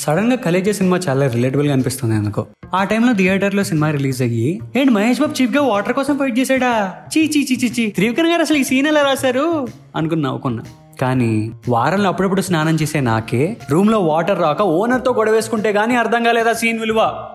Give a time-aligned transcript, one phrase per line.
[0.00, 2.46] సడన్గా కలేజే సినిమా చాలా రిలేటబుల్గా అనిపిస్తుంది ఎందుకో.
[2.74, 6.92] ఆ టైంలో థియేటర్లో సినిమా రిలీజ్ అయ్యి ఏంటి మహేష్ బాబు చీప్గా వాటర్ కోసం ఫైట్ చేశాడా?
[7.18, 9.68] చీ చీ చీ చీ త్రివిక్రమ్ గారు అసలు ఈ సీన్ ఎలా రాశారు?
[9.96, 10.62] అనుకుని నవ్వుకున్నా.
[11.00, 16.80] కానీ వారంలో అప్పుడప్పుడు స్నానం చేసే నాకే రూమ్లో వాటర్ రాక ఓనర్తో కానీ గానీ అర్థం కాలేదా సీన్
[16.80, 17.28] విలువ?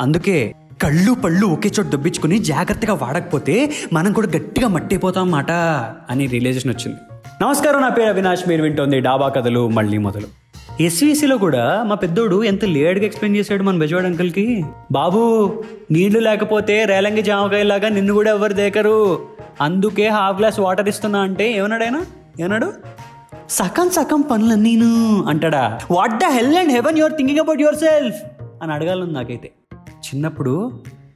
[0.00, 5.50] అందుకే కళ్ళు పళ్ళు ఒకే చోట దొబ్బించుకుని జాగ్రత్తగా వాడకపోతే మనం కూడా గట్టిగా మట్టిపోతాం మాట
[6.10, 6.98] అని రియలైజేషన్ వచ్చింది.
[7.42, 8.48] నమస్కారం నా పేరు అవినాష్.
[8.48, 10.43] మీరు వింటోంది డాబా కథలు మళ్ళీ మొదలు.
[10.80, 14.64] ఎస్వీసీలో కూడా మా పెద్దోడు ఎంత లేట్గా ఎక్స్ప్లెయిన్ చేశాడు మన బెజవాడ్ అంకుల్కి.
[14.92, 15.52] బాబు
[15.90, 19.18] నీళ్ళు లేకపోతే రేలంగి జామకాయలాగా నిన్ను కూడా ఎవరు దేకరు?
[19.60, 22.06] అందుకే హాఫ్ గ్లాస్ వాటర్ ఇస్తున్నా అంటే ఏమన్నాడైనా
[22.40, 22.72] ఏమన్నాడు?
[23.50, 25.80] సగం సగం పనులు నేను అంటాడా.
[25.90, 28.22] What the hell and heaven your thinking about yourself
[28.62, 29.50] అని అడగాలను నాకైతే.
[29.74, 30.72] చిన్నప్పుడు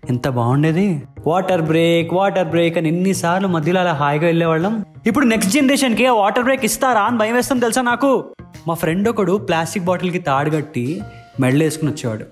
[0.08, 1.02] ఎంత బాగుండేది.
[1.26, 4.84] వాటర్ బ్రేక్ వాటర్ బ్రేక్ అని ఎన్నిసార్లు మధ్యలో అలా హాయిగా వెళ్ళేవాళ్ళం.
[5.06, 8.24] ఇప్పుడు నెక్స్ట్ జనరేషన్కి వాటర్ బ్రేక్ ఇస్తారా అని భయం వేస్తాం తెలుసా నాకు?
[8.66, 11.02] మా ఫ్రెండ్ ఒకడు ప్లాస్టిక్ బాటిల్కి తాడు కట్టి
[11.40, 12.24] మెడలు వేసుకుని వచ్చేవాడు.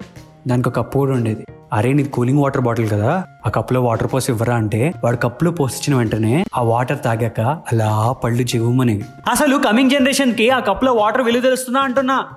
[0.49, 1.47] దానికి ఒక కప్పు కూడా ఉండేది.
[1.73, 5.99] అరే నీది కూలింగ్ వాటర్ బాటిల్ కదా ఆ కప్పులో వాటర్ పోసి ఇవ్వరా అంటే వాడు కప్పులో పోసిచ్చిన
[5.99, 11.81] వెంటనే ఆ వాటర్ తాగాక అలా పళ్ళు చెవుమని అసలు కమింగ్ జనరేషన్కి ఆ కప్పులో వాటర్ విలువ తెలుస్తుందా
[11.81, 12.29] అంటున్నా?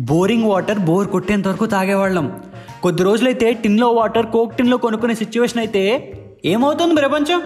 [0.00, 2.40] బోరింగ్ వాటర్ బోర్ కొట్టేంత వరకు తాగేవాళ్ళం.
[2.82, 6.12] కొద్ది రోజులైతే టిన్లో వాటర్ కోక్ టిన్లో కొనుక్కునే సిచ్యువేషన్ అయితే
[6.44, 7.42] ఏమవుతుంది ప్రపంచం?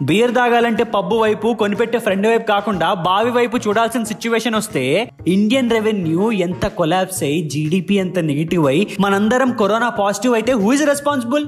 [0.00, 4.82] బియర్ తాగాలంటే పబ్బు వైపు కొనిపెట్టే ఫ్రెండ్ వైపు కాకుండా బావి వైపు చూడాల్సిన సిచ్యువేషన్ వస్తే
[5.26, 10.86] ఇండియన్ రెవెన్యూ ఎంత కొలాప్స్ అయ్యి జీడిపి ఎంత నెగిటివ్ అయ్యి మనందరం కరోనా పాజిటివ్ అయితే హూ ఇస్
[10.86, 11.46] రెస్పాన్సిబుల్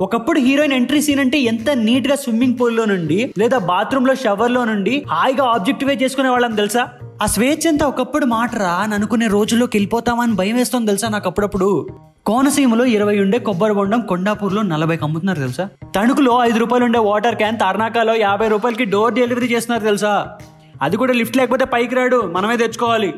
[0.00, 5.44] ఒకప్పుడు హీరోయిన్ ఎంట్రీ సీన్ అంటే ఎంత నీట్గా స్విమ్మింగ్ పూల్లో నుండి లేదా బాత్రూమ్లో షవర్లో నుండి హాయిగా
[5.44, 6.84] ఆబ్జెక్టివే చేసుకునే వాళ్ళం తెలుసా?
[7.22, 8.68] ఆ స్వేచ్ఛ అంతా ఒకప్పుడు మాటరా?
[8.68, 11.88] అని అనుకునే రోజుల్లోకి వెళ్ళిపోతామని భయం వేస్తుంది తెలుసా నాకు అప్పుడప్పుడు?
[12.26, 15.68] కోనసీమలో ఇరవై ఉండే కొబ్బరి బొండం కొండాపూర్లో నలభైకి అమ్ముతున్నారు తెలుసా?
[15.96, 20.38] తణుకులో ఐదు రూపాయలు ఉండే వాటర్ క్యాన్ తార్నాకాలో యాభై రూపాయలకి డోర్ డెలివరీ చేస్తున్నారు తెలుసా?
[20.82, 23.14] అది కూడా లిఫ్ట్ లేకపోతే పైకి రాడు మనమే తెచ్చుకోవాలి.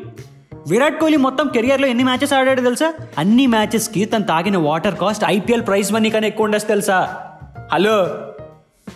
[0.69, 2.93] విరాట్ కోహ్లీ మొత్తం కెరియర్లో ఎన్ని మ్యాచెస్ ఆడాడు తెలుసా?
[3.17, 7.25] అన్ని మ్యాచెస్కి తను తాగిన water cost IPL prize money కన్నా ఎక్కువ ఉండొచ్చు తెలుసా?
[7.73, 8.21] హలో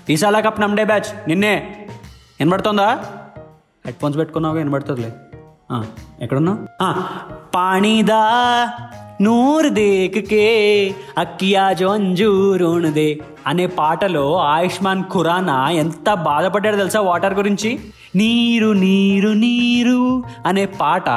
[0.10, 1.76] ఈసాలా కప్ నమ్డే బ్యాచ్ నిన్నే.
[2.40, 3.06] వినబడుతోందా?
[3.88, 5.12] హెడ్ ఫోన్స్ పెట్టుకున్నావు వినబడుతుందిలే.
[6.22, 6.58] ఎక్కడున్నా?
[6.82, 6.96] ఎక్కడున్నావు
[7.56, 8.22] పాణిదా
[9.22, 10.48] నూరు దేకే
[11.18, 11.98] అక్కియా జో
[13.48, 17.80] అనే పాటలో ఆయుష్మాన్ ఖురానా ఎంత బాధపడ్డాడు తెలుసా వాటర్ గురించి?
[18.16, 21.10] నీరు నీరు నీరు అనే పాట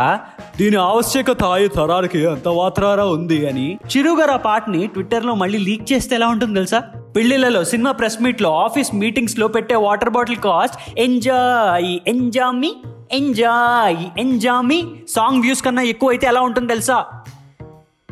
[0.59, 6.15] దీని ఆవశ్యకత ఈ తరాలకి అంత వాత్రారా ఉంది అని చిరు ఆ పాటని ట్విట్టర్లో మళ్ళీ లీక్ చేస్తే
[6.15, 6.83] ఎలా ఉంటుంది తెలుసా?
[7.16, 12.76] పెళ్ళిళ్ళలో సినిమా ప్రెస్ మీట్లో ఆఫీస్ మీటింగ్స్లో పెట్టే వాటర్ బాటిల్ కాస్ట్ ఎంజాయ్ ఎంజామీ
[13.12, 14.84] ఎంజాయ్ ఎంజామీ.
[15.09, 17.06] సాంగ్ వ్యూస్ కన్నా ఎక్కువ అయితే ఎలా ఉంటుంది తెలుసా?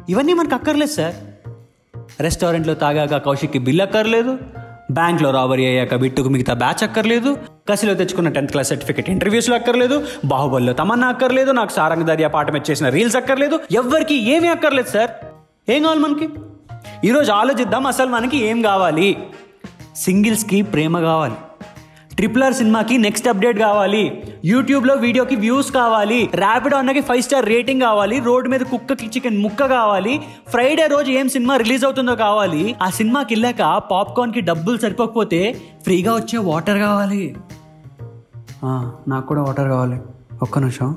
[0.08, 1.14] ఇవన్నీ మనకు అక్కర్లేదు సార్.
[2.20, 4.38] రెస్టారెంట్లో తాగాక కౌశిక్కి బిల్ అక్కర్లేదు.
[4.90, 7.36] బ్యాంక్లో రాబరీ అయ్యాక బిట్టుకు మిగతా బ్యాచ్ అక్కర్లేదు.
[7.70, 10.06] కసిలో తెచ్చుకున్న టెన్త్ క్లాస్ సర్టిఫికేట్ ఇంటర్వ్యూస్లో అక్కర్లేదు.
[10.24, 11.50] బాహుబలిలో తమన్నా అక్కర్లేదు.
[11.50, 13.60] నాకు సారంగ దర్యా పాఠం చేసిన రీల్స్ అక్కర్లేదు.
[13.72, 15.10] ఎవరికి ఏమీ అక్కర్లేదు సార్.
[15.70, 16.28] ఏం కావాలి మనకి?
[17.04, 19.16] ఈరోజు ఆలోచిద్దాం అసలు మనకి ఏం కావాలి?
[19.96, 21.34] సింగిల్స్కి ప్రేమ కావాలి.
[22.16, 24.22] ట్రిపులర్ సినిమాకి నెక్స్ట్ అప్డేట్ కావాలి.
[24.44, 26.30] యూట్యూబ్లో వీడియోకి వ్యూస్ కావాలి.
[26.34, 28.20] ర్యాపిడ్ అన్నకి ఫైవ్ స్టార్ రేటింగ్ కావాలి.
[28.20, 30.20] రోడ్డు మీద కుక్కకి చికెన్ ముక్క కావాలి.
[30.48, 32.76] ఫ్రైడే రోజు ఏం సినిమా రిలీజ్ అవుతుందో కావాలి.
[32.82, 37.36] ఆ సినిమాకి వెళ్ళాక పాప్కార్న్కి డబ్బులు సరిపోకపోతే ఫ్రీగా వచ్చే వాటర్ కావాలి.
[39.08, 40.00] నాకు కూడా వాటర్ కావాలి.
[40.42, 40.96] ఒక్క నిమిషం.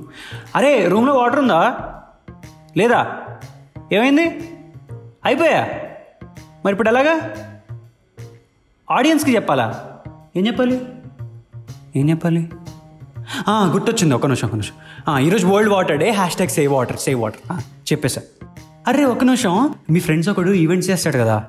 [0.56, 1.78] అరే రూమ్లో వాటర్ ఉందా?
[2.78, 3.18] లేదా?
[3.92, 4.50] ఏమైంది?
[5.26, 5.68] అయిపోయా?
[6.66, 7.32] మరి ఇప్పుడు ఎలాగా?
[8.92, 9.84] ఆడియన్స్కి చెప్పాలా?
[10.36, 10.82] ఏం చెప్పాలి?
[11.96, 12.50] ఏం చెప్పాలి?
[13.50, 14.74] గుర్తొచ్చింది ఒక నిమిషం ఒక నిమిషం.
[15.14, 17.62] ఆ, ఈరోజు world water day hashtag save water save water
[17.94, 18.22] చెప్పేసా.
[18.88, 19.76] అరే ఒక నిమిషం.
[19.90, 21.46] మీ ఫ్రెండ్స్ ఒకడు ఈవెంట్స్ చేస్తాడు కదా.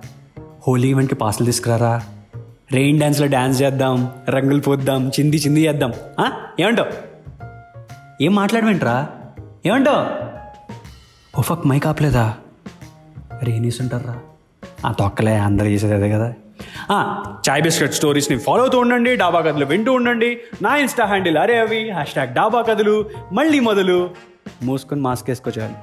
[0.69, 2.03] హోలీ ఈవెంట్కి పాసలు తీసుకురారా?
[2.73, 5.93] రెయిన్ డ్యాన్స్లో డ్యాన్స్ చేద్దాం రంగులు పోద్దాం చింది చింది చేద్దాం.
[6.61, 6.91] ఏమంటావు?
[8.23, 9.09] ఏం మాట్లాడమంటరా?
[9.67, 10.33] ఏమంటావు?
[11.39, 12.37] ఓ ఫక్ మైక్ ఆపలేదా?
[13.43, 13.62] అరే ఏం
[14.87, 16.34] ఆ తొక్కలే అందరు చేసేది అదే కదా.
[17.48, 20.38] చాయ్ బిస్కెట్ స్టోరీస్ని ఫాలో అవుతూ ఉండండి డాబా కథలు వింటూ ఉండండి.
[20.62, 24.11] నా ఇన్స్టా హ్యాండిల్ అరే అవి హ్యాష్ ట్యాగ్ డాబా కథలు మళ్ళీ మొదలు.
[24.62, 25.75] మూసుకొని మాస్క్ వేసుకోచాలి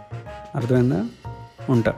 [0.56, 1.06] అర్థమైందా?
[1.70, 1.94] ఉంటా.